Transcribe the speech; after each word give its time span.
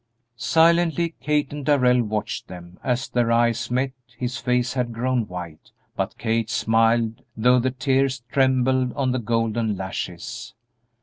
Silently 0.37 1.13
Kate 1.21 1.53
and 1.53 1.63
Darrell 1.63 2.01
watched 2.01 2.47
them; 2.47 2.79
as 2.83 3.07
their 3.07 3.31
eyes 3.31 3.69
met, 3.69 3.91
his 4.17 4.37
face 4.37 4.73
had 4.73 4.93
grown 4.93 5.27
white, 5.27 5.69
but 5.95 6.17
Kate 6.17 6.49
smiled, 6.49 7.21
though 7.37 7.59
the 7.59 7.69
tears 7.69 8.21
trembled 8.31 8.93
on 8.93 9.11
the 9.11 9.19
golden 9.19 9.77
lashes. 9.77 10.55